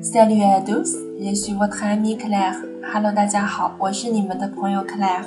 [0.00, 2.56] Salut à tous, je suis votre ami Claire.
[2.82, 5.24] Hello，大家好，我是你们的朋友 Claire。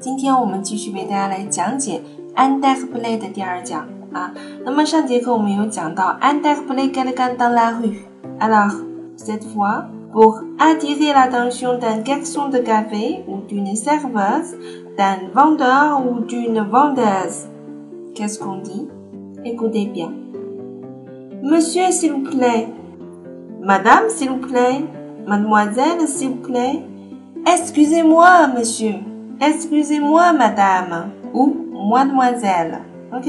[0.00, 2.00] 今天我们继续为大家来讲解
[2.34, 4.32] Index Play 的第二讲啊。
[4.64, 8.00] 那么上节课我们有讲到 Index Play quelqu'un dans la rue.
[8.40, 8.72] Alors
[9.16, 14.56] cette fois, pour attirer l'attention d'un garçon de café ou d'une serveuse,
[14.96, 17.46] d'un vendeur ou d'une vendeuse,
[18.14, 18.88] qu'est-ce qu'on dit
[19.44, 20.10] Écoutez bien.
[21.42, 22.68] Monsieur, s'il vous plaît.
[23.61, 24.85] Madame, s'il vous plaît.
[25.27, 26.81] Mademoiselle, s'il vous plaît.
[27.45, 28.95] Excusez-moi, monsieur.
[29.41, 31.11] Excusez-moi, madame.
[31.33, 31.55] Ou
[31.91, 32.79] mademoiselle.
[33.13, 33.27] OK？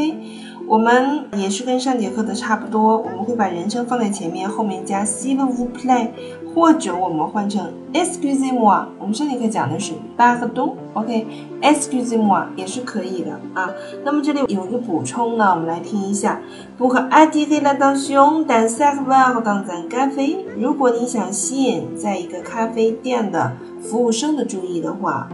[0.71, 6.11] 我们也是跟上节课的差不多，我们会把人称放在前面，后面加 s'il vous plaît，
[6.55, 8.85] 或者我们换成 excusez-moi。
[9.01, 13.69] 我们上节课讲的是 pardon，OK？excusez-moi 也是可以的啊。
[14.05, 16.41] 那么这里有一个补充呢，我们来听一下。
[16.79, 25.29] Pour attirer l'attention d'un serveur dans un café，如果你想吸引在一个咖啡店的服务生的注意的话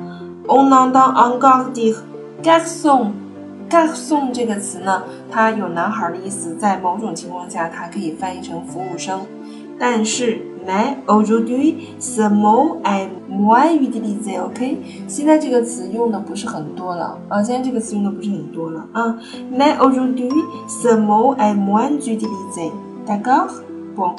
[0.48, 1.96] ，on entend encore dire
[2.42, 3.10] garçon。
[3.68, 9.20] Garçon 这个词呢，它有男孩的意思，在某种情况下，它可以翻译成服务生。
[9.78, 14.42] 但是，mais aujourd'hui ce mot est moins utilisé。
[14.42, 19.18] OK，现在这个词用的不是很多了啊，现在这个词用的不是很多了啊。
[19.52, 20.30] mais aujourd'hui
[20.66, 22.70] ce mot est moins utilisé。
[23.06, 24.14] D'accord？Bon。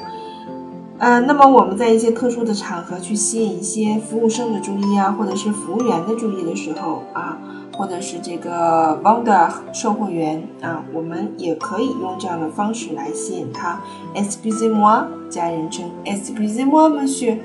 [0.99, 7.37] 呃，那么我们在一些特殊的场合去吸引一些服务生的注意啊，或者是服务员的注意的时候啊。
[7.77, 13.79] 或者是这个 v o n d a 售货员啊，我们也可以用这样的方式来吸引他。
[14.15, 15.85] Excusez-moi，加人称。
[16.03, 17.37] Excusez-moi, monsieur。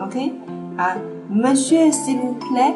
[0.00, 0.32] OK，
[0.76, 0.96] 啊
[1.30, 2.74] ，monsieur s'il vous plaît。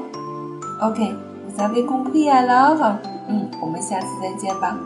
[0.81, 2.94] OK，vous avez compris alors？
[3.28, 4.78] 嗯，我们下次再见吧。